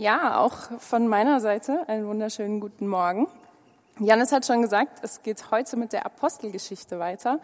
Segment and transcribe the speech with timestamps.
[0.00, 3.28] Ja, auch von meiner Seite einen wunderschönen guten Morgen.
[3.98, 7.38] Janis hat schon gesagt, es geht heute mit der Apostelgeschichte weiter.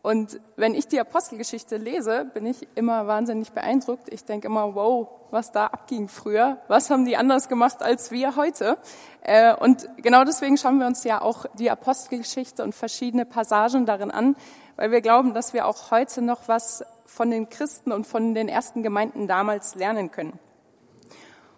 [0.00, 4.10] Und wenn ich die Apostelgeschichte lese, bin ich immer wahnsinnig beeindruckt.
[4.10, 6.56] Ich denke immer, wow, was da abging früher.
[6.66, 8.78] Was haben die anders gemacht als wir heute?
[9.20, 14.10] Äh, und genau deswegen schauen wir uns ja auch die Apostelgeschichte und verschiedene Passagen darin
[14.10, 14.34] an,
[14.76, 18.48] weil wir glauben, dass wir auch heute noch was von den Christen und von den
[18.48, 20.38] ersten Gemeinden damals lernen können.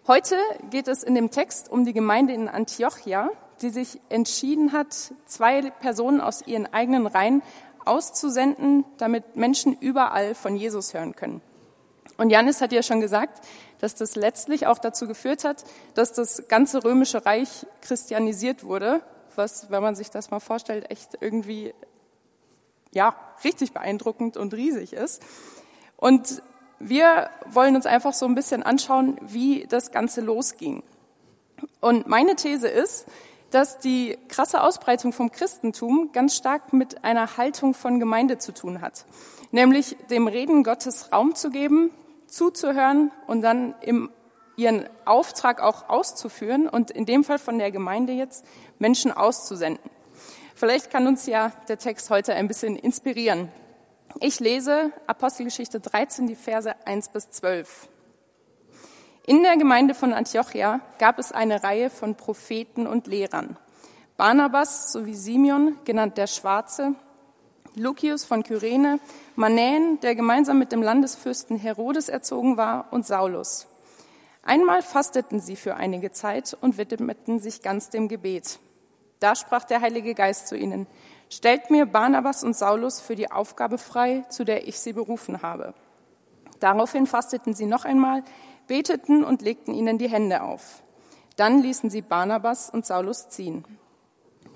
[0.07, 0.37] Heute
[0.71, 4.95] geht es in dem Text um die Gemeinde in Antiochia, die sich entschieden hat,
[5.27, 7.43] zwei Personen aus ihren eigenen Reihen
[7.85, 11.43] auszusenden, damit Menschen überall von Jesus hören können.
[12.17, 13.47] Und Janis hat ja schon gesagt,
[13.79, 19.03] dass das letztlich auch dazu geführt hat, dass das ganze römische Reich christianisiert wurde,
[19.37, 21.75] was, wenn man sich das mal vorstellt, echt irgendwie,
[22.93, 25.23] ja, richtig beeindruckend und riesig ist.
[25.97, 26.43] Und
[26.81, 30.83] wir wollen uns einfach so ein bisschen anschauen, wie das Ganze losging.
[31.81, 33.07] Und meine These ist,
[33.51, 38.81] dass die krasse Ausbreitung vom Christentum ganz stark mit einer Haltung von Gemeinde zu tun
[38.81, 39.05] hat.
[39.51, 41.91] Nämlich dem Reden Gottes Raum zu geben,
[42.27, 44.11] zuzuhören und dann im,
[44.57, 48.45] ihren Auftrag auch auszuführen und in dem Fall von der Gemeinde jetzt
[48.79, 49.83] Menschen auszusenden.
[50.55, 53.49] Vielleicht kann uns ja der Text heute ein bisschen inspirieren.
[54.19, 57.89] Ich lese Apostelgeschichte 13, die Verse 1 bis 12.
[59.27, 63.57] In der Gemeinde von Antiochia gab es eine Reihe von Propheten und Lehrern.
[64.17, 66.95] Barnabas sowie Simeon, genannt der Schwarze,
[67.77, 68.99] Lucius von Kyrene,
[69.37, 73.69] Manän, der gemeinsam mit dem Landesfürsten Herodes erzogen war, und Saulus.
[74.43, 78.59] Einmal fasteten sie für einige Zeit und widmeten sich ganz dem Gebet.
[79.21, 80.87] Da sprach der Heilige Geist zu ihnen,
[81.33, 85.75] Stellt mir Barnabas und Saulus für die Aufgabe frei, zu der ich sie berufen habe.
[86.59, 88.25] Daraufhin fasteten sie noch einmal,
[88.67, 90.83] beteten und legten ihnen die Hände auf.
[91.37, 93.65] Dann ließen sie Barnabas und Saulus ziehen.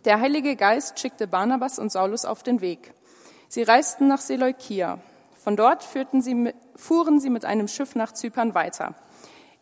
[0.05, 2.93] Der Heilige Geist schickte Barnabas und Saulus auf den Weg.
[3.49, 4.99] Sie reisten nach Seleukia.
[5.37, 5.87] Von dort
[6.21, 8.95] sie, fuhren sie mit einem Schiff nach Zypern weiter.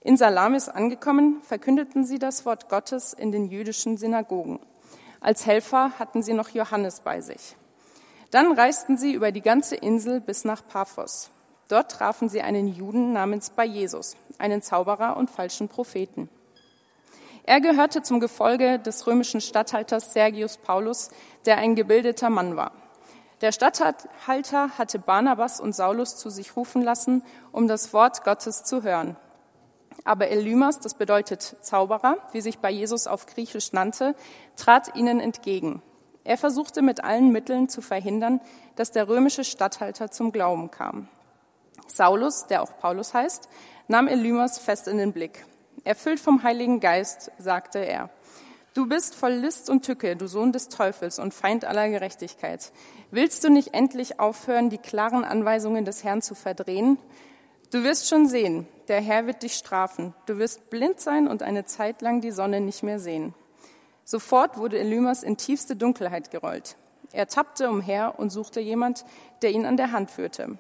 [0.01, 4.59] In Salamis angekommen, verkündeten sie das Wort Gottes in den jüdischen Synagogen.
[5.23, 7.57] Als Helfer hatten sie noch Johannes bei sich.
[8.33, 11.31] Dann reisten sie über die ganze Insel bis nach Paphos.
[11.69, 16.29] Dort trafen sie einen Juden namens Bar-Jesus, einen Zauberer und falschen Propheten.
[17.45, 21.11] Er gehörte zum Gefolge des römischen Statthalters Sergius Paulus,
[21.45, 22.73] der ein gebildeter Mann war.
[23.43, 27.23] Der Statthalter hatte Barnabas und Saulus zu sich rufen lassen,
[27.53, 29.17] um das Wort Gottes zu hören.
[30.05, 34.15] Aber Elymas, das bedeutet Zauberer, wie sich bei Jesus auf Griechisch nannte,
[34.57, 35.83] trat ihnen entgegen.
[36.25, 38.41] Er versuchte mit allen Mitteln zu verhindern,
[38.77, 41.09] dass der römische Statthalter zum Glauben kam.
[41.87, 43.49] Saulus, der auch Paulus heißt,
[43.89, 45.45] nahm Elymas fest in den Blick.
[45.85, 48.11] Erfüllt vom Heiligen Geist, sagte er,
[48.75, 52.73] Du bist voll List und Tücke, du Sohn des Teufels und Feind aller Gerechtigkeit.
[53.11, 56.97] Willst du nicht endlich aufhören, die klaren Anweisungen des Herrn zu verdrehen?
[57.71, 60.13] Du wirst schon sehen, der Herr wird dich strafen.
[60.27, 63.35] Du wirst blind sein und eine Zeit lang die Sonne nicht mehr sehen.
[64.05, 66.77] Sofort wurde Elymas in tiefste Dunkelheit gerollt.
[67.11, 69.07] Er tappte umher und suchte jemand,
[69.41, 70.59] der ihn an der Hand führte.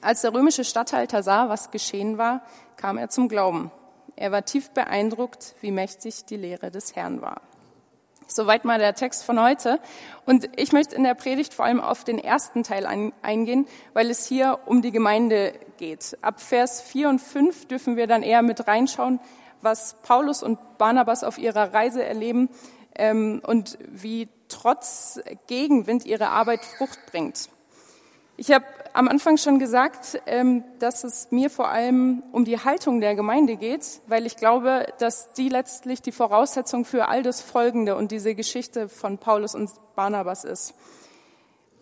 [0.00, 2.40] Als der römische Statthalter sah, was geschehen war,
[2.76, 3.70] kam er zum Glauben.
[4.16, 7.42] Er war tief beeindruckt, wie mächtig die Lehre des Herrn war.
[8.34, 9.78] Soweit mal der Text von heute.
[10.26, 12.84] Und ich möchte in der Predigt vor allem auf den ersten Teil
[13.22, 16.18] eingehen, weil es hier um die Gemeinde geht.
[16.20, 19.20] Ab Vers 4 und 5 dürfen wir dann eher mit reinschauen,
[19.60, 22.48] was Paulus und Barnabas auf ihrer Reise erleben
[22.96, 27.48] ähm, und wie trotz Gegenwind ihre Arbeit Frucht bringt.
[28.36, 33.00] Ich habe am Anfang schon gesagt, ähm, dass es mir vor allem um die Haltung
[33.00, 37.96] der Gemeinde geht, weil ich glaube, dass die letztlich die Voraussetzung für all das Folgende
[37.96, 40.74] und diese Geschichte von Paulus und Barnabas ist.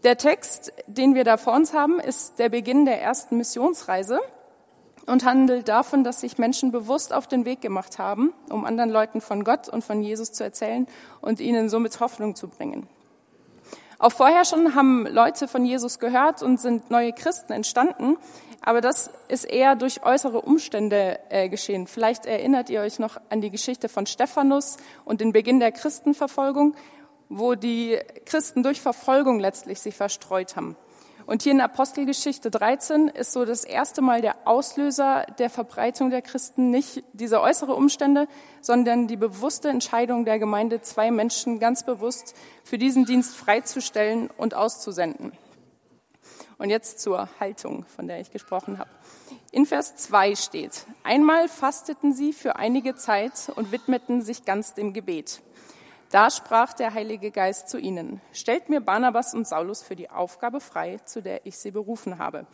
[0.05, 4.19] Der Text, den wir da vor uns haben, ist der Beginn der ersten Missionsreise
[5.05, 9.21] und handelt davon, dass sich Menschen bewusst auf den Weg gemacht haben, um anderen Leuten
[9.21, 10.89] von Gott und von Jesus zu erzählen
[11.21, 12.89] und ihnen somit Hoffnung zu bringen.
[14.03, 18.17] Auch vorher schon haben Leute von Jesus gehört und sind neue Christen entstanden,
[18.61, 21.87] aber das ist eher durch äußere Umstände äh, geschehen.
[21.87, 26.75] Vielleicht erinnert ihr euch noch an die Geschichte von Stephanus und den Beginn der Christenverfolgung,
[27.29, 27.97] wo die
[28.27, 30.77] Christen durch Verfolgung letztlich sich verstreut haben.
[31.33, 36.21] Und hier in Apostelgeschichte 13 ist so das erste Mal der Auslöser der Verbreitung der
[36.21, 38.29] Christen nicht diese äußere Umstände,
[38.61, 42.35] sondern die bewusste Entscheidung der Gemeinde, zwei Menschen ganz bewusst
[42.65, 45.33] für diesen Dienst freizustellen und auszusenden.
[46.59, 48.91] Und jetzt zur Haltung, von der ich gesprochen habe.
[49.53, 54.93] In Vers 2 steht, einmal fasteten sie für einige Zeit und widmeten sich ganz dem
[54.93, 55.41] Gebet.
[56.13, 60.61] Da sprach der Heilige Geist zu ihnen, stellt mir Barnabas und Saulus für die Aufgabe
[60.61, 62.47] frei, zu der ich sie berufen habe.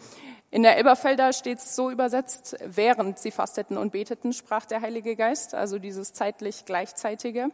[0.52, 5.16] In der Elberfelder steht es so übersetzt, während sie fasteten und beteten, sprach der Heilige
[5.16, 7.48] Geist, also dieses zeitlich gleichzeitige.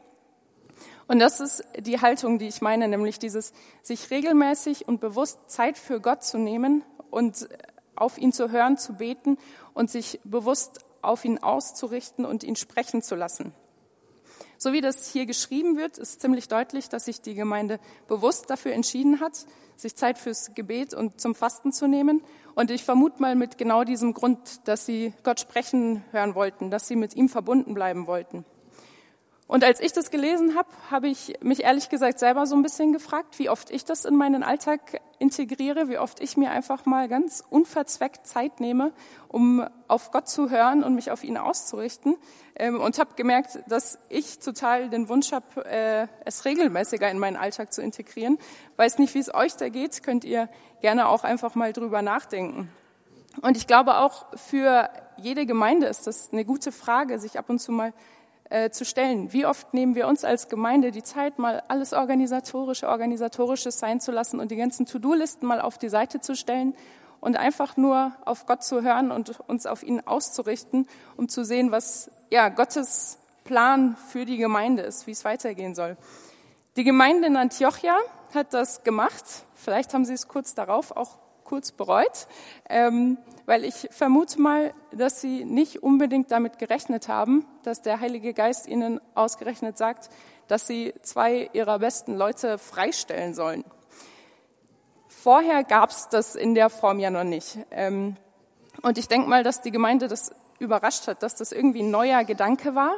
[1.09, 5.79] Und das ist die Haltung, die ich meine, nämlich dieses sich regelmäßig und bewusst Zeit
[5.79, 7.49] für Gott zu nehmen und
[7.97, 9.39] auf ihn zu hören, zu beten
[9.73, 13.55] und sich bewusst auf ihn auszurichten und ihn sprechen zu lassen.
[14.65, 17.79] So wie das hier geschrieben wird, ist ziemlich deutlich, dass sich die Gemeinde
[18.09, 19.45] bewusst dafür entschieden hat,
[19.77, 22.23] sich Zeit fürs Gebet und zum Fasten zu nehmen.
[22.55, 26.89] Und ich vermute mal mit genau diesem Grund, dass sie Gott sprechen hören wollten, dass
[26.89, 28.47] sie mit ihm verbunden bleiben wollten.
[29.47, 32.95] Und als ich das gelesen habe, habe ich mich ehrlich gesagt selber so ein bisschen
[32.95, 37.09] gefragt, wie oft ich das in meinen Alltag integriere, wie oft ich mir einfach mal
[37.09, 38.93] ganz unverzweckt Zeit nehme,
[39.29, 42.17] um auf Gott zu hören und mich auf ihn auszurichten.
[42.57, 47.37] Ähm, und habe gemerkt, dass ich total den Wunsch habe, äh, es regelmäßiger in meinen
[47.37, 48.39] Alltag zu integrieren.
[48.77, 50.49] Weiß nicht, wie es euch da geht, könnt ihr
[50.81, 52.71] gerne auch einfach mal drüber nachdenken.
[53.43, 54.89] Und ich glaube auch für
[55.19, 57.93] jede Gemeinde ist das eine gute Frage, sich ab und zu mal
[58.55, 59.33] äh, zu stellen.
[59.33, 64.13] Wie oft nehmen wir uns als Gemeinde die Zeit, mal alles organisatorische, organisatorisches sein zu
[64.13, 66.77] lassen und die ganzen To-Do-Listen mal auf die Seite zu stellen
[67.21, 70.87] und einfach nur auf Gott zu hören und uns auf ihn auszurichten,
[71.17, 75.97] um zu sehen, was ja Gottes Plan für die Gemeinde ist, wie es weitergehen soll.
[76.77, 77.97] Die Gemeinde in Antiochia
[78.37, 79.25] hat das gemacht.
[79.57, 82.27] Vielleicht haben sie es kurz darauf auch kurz bereut,
[82.69, 88.35] ähm, weil ich vermute mal, dass sie nicht unbedingt damit gerechnet haben, dass der Heilige
[88.35, 90.11] Geist ihnen ausgerechnet sagt,
[90.49, 93.65] dass sie zwei ihrer besten Leute freistellen sollen.
[95.09, 97.59] Vorher gab es das in der Form ja noch nicht.
[97.71, 98.17] Ähm,
[98.83, 102.25] und ich denke mal, dass die Gemeinde das überrascht hat, dass das irgendwie ein neuer
[102.25, 102.97] Gedanke war,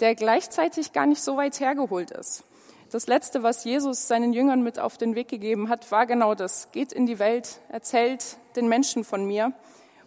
[0.00, 2.44] der gleichzeitig gar nicht so weit hergeholt ist.
[2.92, 6.70] Das Letzte, was Jesus seinen Jüngern mit auf den Weg gegeben hat, war genau das.
[6.72, 9.54] Geht in die Welt, erzählt den Menschen von mir.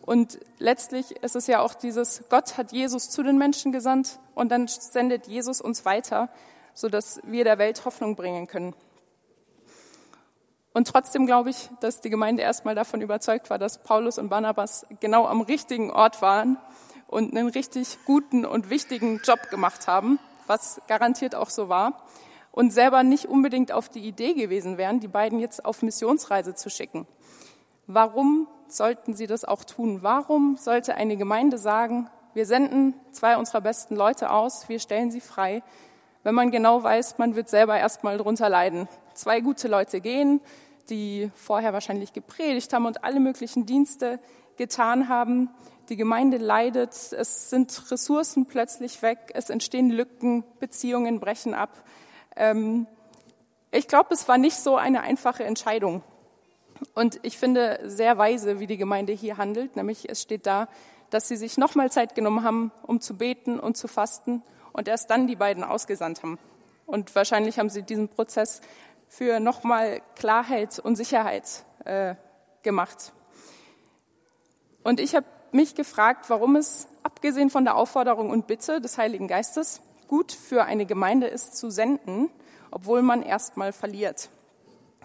[0.04, 4.52] Und letztlich ist es ja auch dieses, Gott hat Jesus zu den Menschen gesandt und
[4.52, 6.30] dann sendet Jesus uns weiter,
[6.76, 8.76] sodass wir der Welt Hoffnung bringen können.
[10.72, 14.86] Und trotzdem glaube ich, dass die Gemeinde erstmal davon überzeugt war, dass Paulus und Barnabas
[15.00, 16.58] genau am richtigen Ort waren
[17.08, 22.06] und einen richtig guten und wichtigen Job gemacht haben, was garantiert auch so war
[22.56, 26.70] und selber nicht unbedingt auf die Idee gewesen wären, die beiden jetzt auf Missionsreise zu
[26.70, 27.06] schicken.
[27.86, 30.04] Warum sollten sie das auch tun?
[30.04, 35.20] Warum sollte eine Gemeinde sagen, wir senden zwei unserer besten Leute aus, wir stellen sie
[35.20, 35.64] frei,
[36.24, 38.88] wenn man genau weiß, man wird selber erstmal drunter leiden.
[39.14, 40.40] Zwei gute Leute gehen,
[40.90, 44.18] die vorher wahrscheinlich gepredigt haben und alle möglichen Dienste
[44.56, 45.50] getan haben.
[45.90, 51.84] Die Gemeinde leidet, es sind Ressourcen plötzlich weg, es entstehen Lücken, Beziehungen brechen ab.
[52.36, 52.88] Ähm,
[53.72, 56.04] ich glaube, es war nicht so eine einfache Entscheidung.
[56.94, 60.68] Und ich finde sehr weise, wie die Gemeinde hier handelt, nämlich es steht da,
[61.10, 64.44] dass sie sich nochmal Zeit genommen haben, um zu beten und zu fasten
[64.74, 66.38] und erst dann die beiden ausgesandt haben.
[66.86, 68.62] Und wahrscheinlich haben sie diesen Prozess
[69.08, 72.16] für nochmal Klarheit und Sicherheit äh,
[72.64, 73.14] gemacht.
[74.84, 79.28] Und ich habe mich gefragt, warum es, abgesehen von der Aufforderung und Bitte des Heiligen
[79.28, 82.30] Geistes, gut für eine Gemeinde ist zu senden,
[82.72, 84.30] obwohl man erstmal verliert.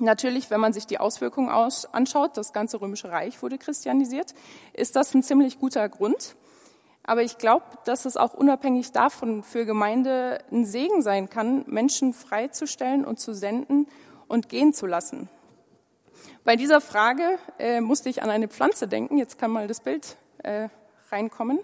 [0.00, 4.34] Natürlich, wenn man sich die Auswirkungen aus, anschaut, das ganze römische Reich wurde christianisiert,
[4.72, 6.36] ist das ein ziemlich guter Grund.
[7.02, 12.14] Aber ich glaube, dass es auch unabhängig davon für Gemeinde ein Segen sein kann, Menschen
[12.14, 13.88] freizustellen und zu senden
[14.26, 15.28] und gehen zu lassen.
[16.44, 19.18] Bei dieser Frage äh, musste ich an eine Pflanze denken.
[19.18, 20.68] Jetzt kann mal das Bild äh,
[21.10, 21.58] reinkommen.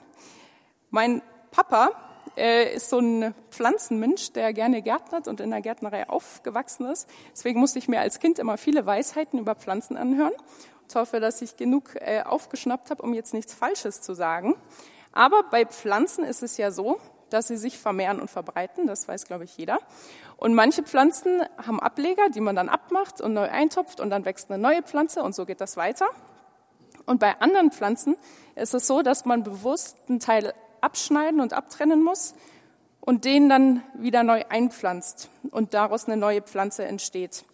[0.90, 1.90] Mein Papa
[2.36, 7.08] äh, ist so ein Pflanzenmensch, der gerne gärtnert und in der Gärtnerei aufgewachsen ist.
[7.32, 10.32] Deswegen musste ich mir als Kind immer viele Weisheiten über Pflanzen anhören.
[10.88, 14.54] Ich hoffe, dass ich genug äh, aufgeschnappt habe, um jetzt nichts Falsches zu sagen.
[15.12, 17.00] Aber bei Pflanzen ist es ja so,
[17.30, 18.86] dass sie sich vermehren und verbreiten.
[18.86, 19.78] Das weiß, glaube ich, jeder.
[20.36, 24.50] Und manche Pflanzen haben Ableger, die man dann abmacht und neu eintopft und dann wächst
[24.50, 26.06] eine neue Pflanze und so geht das weiter.
[27.06, 28.16] Und bei anderen Pflanzen
[28.54, 32.34] ist es so, dass man bewusst einen Teil abschneiden und abtrennen muss
[33.00, 37.44] und den dann wieder neu einpflanzt und daraus eine neue Pflanze entsteht.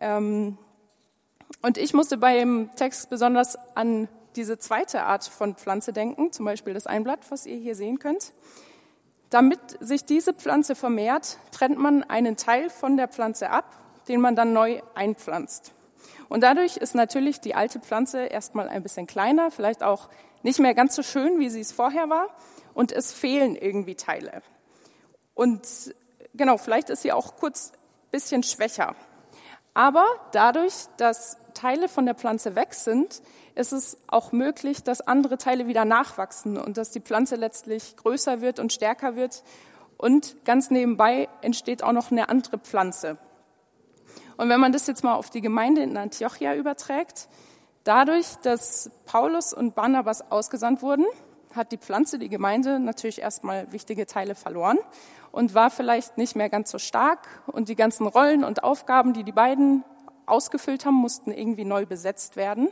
[0.00, 0.58] Ähm,
[1.62, 6.74] und ich musste beim Text besonders an diese zweite Art von Pflanze denken, zum Beispiel
[6.74, 8.32] das Einblatt, was ihr hier sehen könnt.
[9.30, 13.64] Damit sich diese Pflanze vermehrt, trennt man einen Teil von der Pflanze ab,
[14.08, 15.72] den man dann neu einpflanzt.
[16.28, 20.08] Und dadurch ist natürlich die alte Pflanze erstmal ein bisschen kleiner, vielleicht auch
[20.42, 22.28] nicht mehr ganz so schön, wie sie es vorher war
[22.80, 24.40] und es fehlen irgendwie Teile.
[25.34, 25.60] Und
[26.32, 27.72] genau, vielleicht ist sie auch kurz
[28.10, 28.96] bisschen schwächer.
[29.74, 33.20] Aber dadurch, dass Teile von der Pflanze weg sind,
[33.54, 38.40] ist es auch möglich, dass andere Teile wieder nachwachsen und dass die Pflanze letztlich größer
[38.40, 39.44] wird und stärker wird.
[39.98, 43.18] Und ganz nebenbei entsteht auch noch eine andere Pflanze.
[44.38, 47.28] Und wenn man das jetzt mal auf die Gemeinde in Antiochia überträgt,
[47.84, 51.04] dadurch, dass Paulus und Barnabas ausgesandt wurden,
[51.54, 54.78] hat die Pflanze, die Gemeinde, natürlich erstmal wichtige Teile verloren
[55.32, 57.26] und war vielleicht nicht mehr ganz so stark.
[57.46, 59.84] Und die ganzen Rollen und Aufgaben, die die beiden
[60.26, 62.70] ausgefüllt haben, mussten irgendwie neu besetzt werden.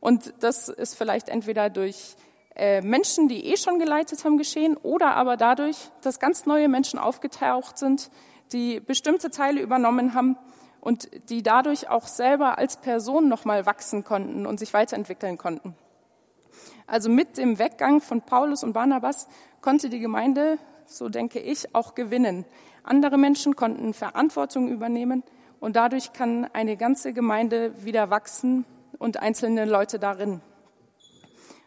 [0.00, 2.16] Und das ist vielleicht entweder durch
[2.54, 6.98] äh, Menschen, die eh schon geleitet haben, geschehen oder aber dadurch, dass ganz neue Menschen
[6.98, 8.10] aufgetaucht sind,
[8.52, 10.36] die bestimmte Teile übernommen haben
[10.80, 15.74] und die dadurch auch selber als Person nochmal wachsen konnten und sich weiterentwickeln konnten.
[16.88, 19.28] Also mit dem Weggang von Paulus und Barnabas
[19.60, 22.46] konnte die Gemeinde, so denke ich, auch gewinnen.
[22.82, 25.22] Andere Menschen konnten Verantwortung übernehmen
[25.60, 28.64] und dadurch kann eine ganze Gemeinde wieder wachsen
[28.98, 30.40] und einzelne Leute darin.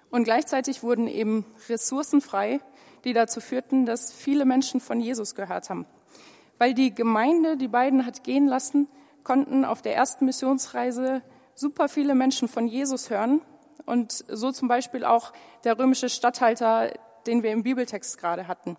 [0.09, 2.59] Und gleichzeitig wurden eben Ressourcen frei,
[3.03, 5.85] die dazu führten, dass viele Menschen von Jesus gehört haben.
[6.57, 8.87] Weil die Gemeinde die beiden hat gehen lassen,
[9.23, 11.21] konnten auf der ersten Missionsreise
[11.53, 13.41] super viele Menschen von Jesus hören
[13.85, 15.33] und so zum Beispiel auch
[15.63, 16.93] der römische Statthalter,
[17.27, 18.77] den wir im Bibeltext gerade hatten,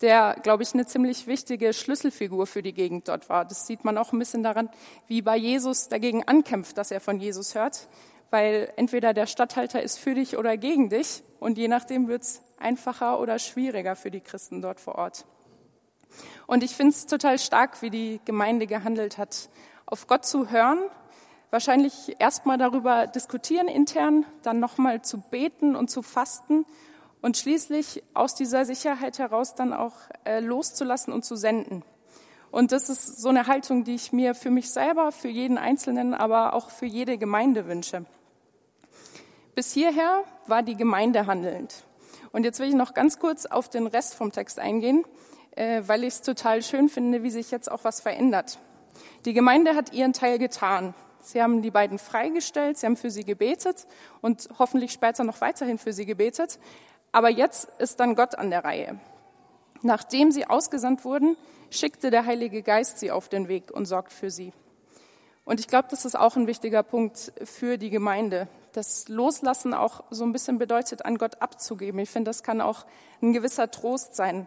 [0.00, 3.44] der, glaube ich, eine ziemlich wichtige Schlüsselfigur für die Gegend dort war.
[3.44, 4.68] Das sieht man auch ein bisschen daran,
[5.06, 7.86] wie bei Jesus dagegen ankämpft, dass er von Jesus hört,
[8.30, 12.42] weil entweder der Statthalter ist für dich oder gegen dich und je nachdem wird es
[12.58, 15.24] einfacher oder schwieriger für die Christen dort vor Ort.
[16.46, 19.48] Und ich finde es total stark, wie die Gemeinde gehandelt hat,
[19.86, 20.78] auf Gott zu hören
[21.52, 26.64] wahrscheinlich erstmal darüber diskutieren intern, dann nochmal zu beten und zu fasten
[27.20, 29.92] und schließlich aus dieser Sicherheit heraus dann auch
[30.24, 31.84] äh, loszulassen und zu senden.
[32.50, 36.14] Und das ist so eine Haltung, die ich mir für mich selber, für jeden Einzelnen,
[36.14, 38.06] aber auch für jede Gemeinde wünsche.
[39.54, 41.84] Bis hierher war die Gemeinde handelnd.
[42.32, 45.04] Und jetzt will ich noch ganz kurz auf den Rest vom Text eingehen,
[45.54, 48.58] äh, weil ich es total schön finde, wie sich jetzt auch was verändert.
[49.26, 50.94] Die Gemeinde hat ihren Teil getan.
[51.22, 53.86] Sie haben die beiden freigestellt, sie haben für sie gebetet
[54.20, 56.58] und hoffentlich später noch weiterhin für sie gebetet.
[57.12, 58.98] Aber jetzt ist dann Gott an der Reihe.
[59.82, 61.36] Nachdem sie ausgesandt wurden,
[61.70, 64.52] schickte der Heilige Geist sie auf den Weg und sorgt für sie.
[65.44, 68.48] Und ich glaube, das ist auch ein wichtiger Punkt für die Gemeinde.
[68.72, 72.00] Das Loslassen auch so ein bisschen bedeutet, an Gott abzugeben.
[72.00, 72.86] Ich finde, das kann auch
[73.20, 74.46] ein gewisser Trost sein.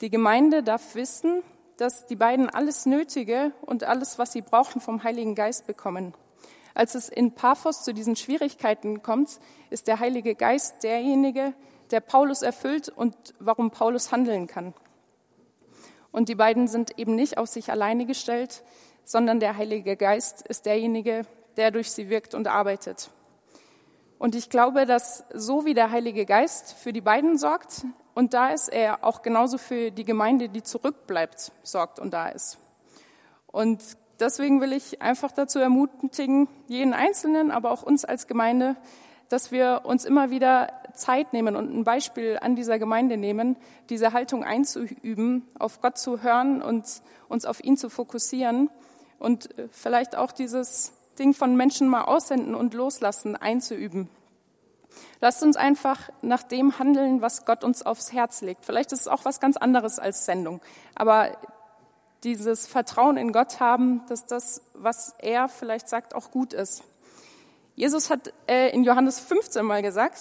[0.00, 1.42] Die Gemeinde darf wissen,
[1.80, 6.12] dass die beiden alles Nötige und alles, was sie brauchen, vom Heiligen Geist bekommen.
[6.74, 11.54] Als es in Paphos zu diesen Schwierigkeiten kommt, ist der Heilige Geist derjenige,
[11.90, 14.74] der Paulus erfüllt und warum Paulus handeln kann.
[16.12, 18.62] Und die beiden sind eben nicht auf sich alleine gestellt,
[19.04, 21.22] sondern der Heilige Geist ist derjenige,
[21.56, 23.10] der durch sie wirkt und arbeitet.
[24.18, 28.48] Und ich glaube, dass so wie der Heilige Geist für die beiden sorgt, und da
[28.48, 32.58] ist er auch genauso für die Gemeinde, die zurückbleibt, sorgt und da ist.
[33.46, 33.82] Und
[34.20, 38.76] deswegen will ich einfach dazu ermutigen, jeden Einzelnen, aber auch uns als Gemeinde,
[39.28, 43.56] dass wir uns immer wieder Zeit nehmen und ein Beispiel an dieser Gemeinde nehmen,
[43.88, 46.84] diese Haltung einzuüben, auf Gott zu hören und
[47.28, 48.70] uns auf ihn zu fokussieren
[49.18, 54.08] und vielleicht auch dieses Ding von Menschen mal aussenden und loslassen einzuüben.
[55.20, 58.64] Lasst uns einfach nach dem handeln, was Gott uns aufs Herz legt.
[58.64, 60.60] Vielleicht ist es auch was ganz anderes als Sendung,
[60.94, 61.36] aber
[62.24, 66.84] dieses Vertrauen in Gott haben, dass das, was er vielleicht sagt, auch gut ist.
[67.76, 70.18] Jesus hat äh, in Johannes 15 mal gesagt,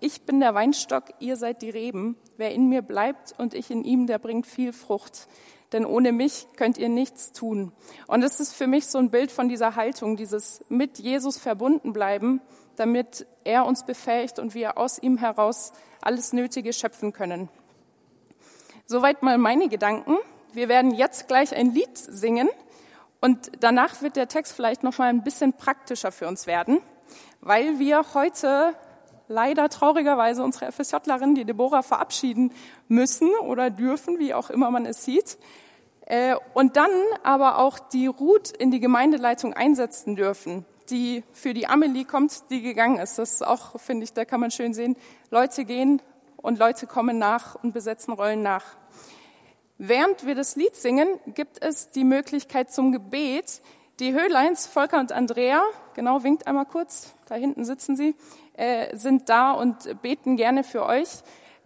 [0.00, 2.16] ich bin der Weinstock, ihr seid die Reben.
[2.38, 5.28] Wer in mir bleibt und ich in ihm, der bringt viel Frucht.
[5.72, 7.72] Denn ohne mich könnt ihr nichts tun.
[8.06, 11.92] Und es ist für mich so ein Bild von dieser Haltung, dieses mit Jesus verbunden
[11.92, 12.40] bleiben
[12.76, 17.48] damit er uns befähigt und wir aus ihm heraus alles Nötige schöpfen können.
[18.86, 20.16] Soweit mal meine Gedanken.
[20.52, 22.48] Wir werden jetzt gleich ein Lied singen
[23.20, 26.80] und danach wird der Text vielleicht noch mal ein bisschen praktischer für uns werden,
[27.40, 28.74] weil wir heute
[29.28, 32.52] leider traurigerweise unsere FSJlerin, die Deborah, verabschieden
[32.88, 35.38] müssen oder dürfen, wie auch immer man es sieht.
[36.04, 36.90] Äh, und dann
[37.22, 42.62] aber auch die Ruth in die Gemeindeleitung einsetzen dürfen die für die Amelie kommt, die
[42.62, 43.18] gegangen ist.
[43.18, 44.96] Das ist auch, finde ich, da kann man schön sehen,
[45.30, 46.00] Leute gehen
[46.36, 48.64] und Leute kommen nach und besetzen Rollen nach.
[49.78, 53.62] Während wir das Lied singen, gibt es die Möglichkeit zum Gebet.
[53.98, 55.62] Die Höhleins, Volker und Andrea,
[55.94, 58.14] genau, winkt einmal kurz, da hinten sitzen sie,
[58.54, 61.08] äh, sind da und beten gerne für euch.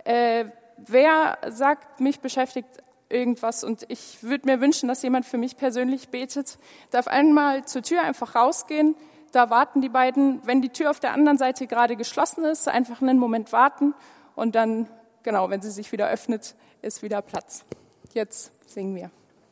[0.05, 0.47] Äh,
[0.79, 2.69] wer sagt, mich beschäftigt
[3.09, 6.59] irgendwas und ich würde mir wünschen, dass jemand für mich persönlich betet,
[6.91, 8.95] darf einmal zur Tür einfach rausgehen.
[9.33, 10.41] Da warten die beiden.
[10.47, 13.95] Wenn die Tür auf der anderen Seite gerade geschlossen ist, einfach einen Moment warten
[14.35, 14.89] und dann,
[15.23, 17.65] genau, wenn sie sich wieder öffnet, ist wieder Platz.
[18.13, 19.11] Jetzt singen wir.